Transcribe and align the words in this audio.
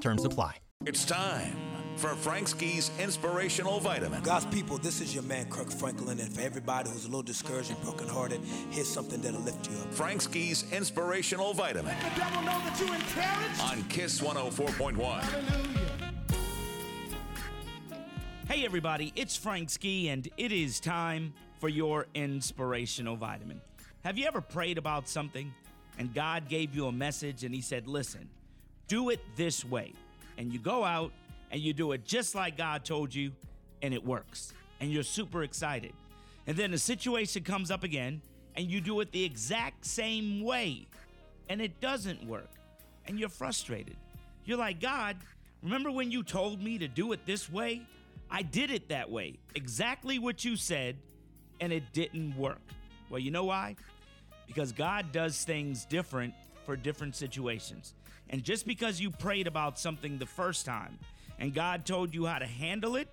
Terms 0.00 0.24
apply. 0.24 0.56
It's 0.86 1.04
time 1.04 1.56
for 1.96 2.08
Frank 2.14 2.48
Ski's 2.48 2.90
Inspirational 2.98 3.80
Vitamin. 3.80 4.22
God's 4.22 4.46
people, 4.46 4.76
this 4.78 5.00
is 5.00 5.14
your 5.14 5.22
man 5.22 5.48
Kirk 5.48 5.70
Franklin, 5.70 6.18
and 6.20 6.32
for 6.32 6.40
everybody 6.42 6.90
who's 6.90 7.04
a 7.04 7.08
little 7.08 7.22
discouraged 7.22 7.70
and 7.70 7.80
brokenhearted, 7.82 8.40
here's 8.70 8.88
something 8.88 9.20
that'll 9.22 9.40
lift 9.40 9.70
you 9.70 9.76
up. 9.78 9.92
Frank 9.94 10.20
Ski's 10.20 10.70
Inspirational 10.72 11.54
Vitamin 11.54 11.94
Let 12.02 12.14
the 12.14 12.20
devil 12.20 12.42
know 12.42 12.58
that 12.58 12.78
you 12.80 12.92
encouraged. 12.92 13.60
on 13.60 13.82
Kiss 13.88 14.20
104.1. 14.20 15.20
Hallelujah. 15.22 15.80
Hey, 18.48 18.64
everybody, 18.66 19.12
it's 19.16 19.36
Frank 19.36 19.70
Ski, 19.70 20.10
and 20.10 20.28
it 20.36 20.52
is 20.52 20.80
time 20.80 21.32
for 21.60 21.68
your 21.68 22.06
inspirational 22.14 23.16
vitamin. 23.16 23.60
Have 24.04 24.18
you 24.18 24.26
ever 24.26 24.42
prayed 24.42 24.76
about 24.76 25.08
something 25.08 25.54
and 25.98 26.12
God 26.12 26.48
gave 26.48 26.74
you 26.74 26.86
a 26.88 26.92
message 26.92 27.44
and 27.44 27.54
He 27.54 27.60
said, 27.62 27.86
Listen, 27.86 28.28
do 28.88 29.10
it 29.10 29.20
this 29.36 29.64
way? 29.64 29.92
And 30.38 30.52
you 30.52 30.58
go 30.58 30.84
out 30.84 31.12
and 31.50 31.60
you 31.60 31.72
do 31.72 31.92
it 31.92 32.04
just 32.04 32.34
like 32.34 32.56
God 32.56 32.84
told 32.84 33.14
you, 33.14 33.32
and 33.82 33.94
it 33.94 34.04
works. 34.04 34.52
And 34.80 34.90
you're 34.90 35.02
super 35.02 35.42
excited. 35.44 35.92
And 36.46 36.56
then 36.56 36.74
a 36.74 36.78
situation 36.78 37.44
comes 37.44 37.70
up 37.70 37.84
again, 37.84 38.20
and 38.56 38.66
you 38.66 38.80
do 38.80 39.00
it 39.00 39.12
the 39.12 39.24
exact 39.24 39.86
same 39.86 40.42
way, 40.42 40.86
and 41.48 41.60
it 41.60 41.80
doesn't 41.80 42.26
work. 42.26 42.50
And 43.06 43.18
you're 43.18 43.28
frustrated. 43.28 43.96
You're 44.44 44.58
like, 44.58 44.80
God, 44.80 45.16
remember 45.62 45.90
when 45.90 46.10
you 46.10 46.22
told 46.22 46.62
me 46.62 46.78
to 46.78 46.88
do 46.88 47.12
it 47.12 47.24
this 47.24 47.50
way? 47.50 47.82
I 48.30 48.42
did 48.42 48.70
it 48.70 48.88
that 48.88 49.10
way, 49.10 49.38
exactly 49.54 50.18
what 50.18 50.44
you 50.44 50.56
said, 50.56 50.96
and 51.60 51.72
it 51.72 51.84
didn't 51.92 52.36
work. 52.36 52.60
Well, 53.10 53.20
you 53.20 53.30
know 53.30 53.44
why? 53.44 53.76
Because 54.46 54.72
God 54.72 55.12
does 55.12 55.44
things 55.44 55.84
different 55.84 56.34
for 56.64 56.76
different 56.76 57.16
situations. 57.16 57.94
And 58.30 58.42
just 58.42 58.66
because 58.66 59.00
you 59.00 59.10
prayed 59.10 59.46
about 59.46 59.78
something 59.78 60.18
the 60.18 60.26
first 60.26 60.64
time 60.64 60.98
and 61.38 61.54
God 61.54 61.84
told 61.84 62.14
you 62.14 62.26
how 62.26 62.38
to 62.38 62.46
handle 62.46 62.96
it, 62.96 63.08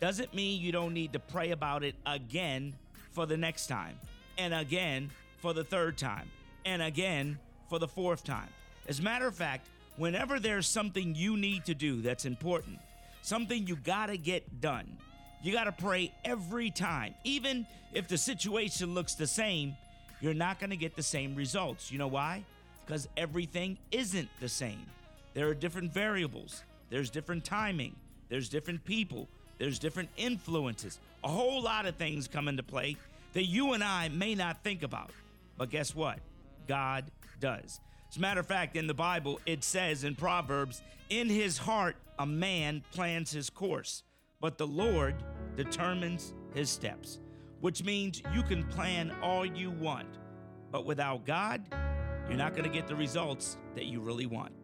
doesn't 0.00 0.34
mean 0.34 0.60
you 0.60 0.72
don't 0.72 0.92
need 0.92 1.12
to 1.12 1.18
pray 1.18 1.50
about 1.50 1.82
it 1.82 1.94
again 2.04 2.74
for 3.12 3.26
the 3.26 3.36
next 3.36 3.66
time, 3.66 3.98
and 4.36 4.52
again 4.52 5.10
for 5.38 5.54
the 5.54 5.64
third 5.64 5.96
time, 5.96 6.30
and 6.66 6.82
again 6.82 7.38
for 7.68 7.78
the 7.78 7.88
fourth 7.88 8.22
time. 8.22 8.48
As 8.88 8.98
a 8.98 9.02
matter 9.02 9.26
of 9.26 9.34
fact, 9.34 9.68
whenever 9.96 10.38
there's 10.38 10.66
something 10.66 11.14
you 11.14 11.36
need 11.36 11.64
to 11.64 11.74
do 11.74 12.02
that's 12.02 12.26
important, 12.26 12.78
something 13.22 13.66
you 13.66 13.76
gotta 13.76 14.18
get 14.18 14.60
done, 14.60 14.98
you 15.42 15.52
gotta 15.52 15.72
pray 15.72 16.12
every 16.24 16.70
time. 16.70 17.14
Even 17.24 17.66
if 17.94 18.06
the 18.06 18.18
situation 18.18 18.92
looks 18.92 19.14
the 19.14 19.26
same, 19.26 19.76
you're 20.20 20.34
not 20.34 20.60
gonna 20.60 20.76
get 20.76 20.94
the 20.94 21.02
same 21.02 21.34
results. 21.34 21.90
You 21.90 21.98
know 21.98 22.08
why? 22.08 22.44
Because 22.86 23.08
everything 23.16 23.78
isn't 23.90 24.28
the 24.40 24.48
same. 24.48 24.86
There 25.34 25.48
are 25.48 25.54
different 25.54 25.92
variables, 25.92 26.62
there's 26.88 27.10
different 27.10 27.44
timing, 27.44 27.96
there's 28.28 28.48
different 28.48 28.84
people, 28.84 29.28
there's 29.58 29.78
different 29.78 30.08
influences. 30.16 30.98
A 31.24 31.28
whole 31.28 31.62
lot 31.62 31.86
of 31.86 31.96
things 31.96 32.28
come 32.28 32.48
into 32.48 32.62
play 32.62 32.96
that 33.32 33.44
you 33.44 33.72
and 33.72 33.82
I 33.82 34.08
may 34.08 34.34
not 34.34 34.62
think 34.62 34.82
about. 34.82 35.10
But 35.58 35.70
guess 35.70 35.94
what? 35.94 36.20
God 36.68 37.10
does. 37.40 37.80
As 38.08 38.16
a 38.16 38.20
matter 38.20 38.40
of 38.40 38.46
fact, 38.46 38.76
in 38.76 38.86
the 38.86 38.94
Bible, 38.94 39.40
it 39.46 39.64
says 39.64 40.04
in 40.04 40.14
Proverbs, 40.14 40.80
In 41.10 41.28
his 41.28 41.58
heart, 41.58 41.96
a 42.18 42.26
man 42.26 42.82
plans 42.92 43.30
his 43.30 43.50
course, 43.50 44.04
but 44.40 44.58
the 44.58 44.66
Lord 44.66 45.16
determines 45.56 46.32
his 46.54 46.70
steps, 46.70 47.18
which 47.60 47.84
means 47.84 48.22
you 48.34 48.42
can 48.42 48.64
plan 48.64 49.14
all 49.22 49.44
you 49.44 49.70
want, 49.70 50.08
but 50.70 50.86
without 50.86 51.26
God, 51.26 51.62
you're 52.28 52.38
not 52.38 52.52
going 52.54 52.64
to 52.64 52.74
get 52.74 52.86
the 52.86 52.96
results 52.96 53.56
that 53.74 53.86
you 53.86 54.00
really 54.00 54.26
want. 54.26 54.52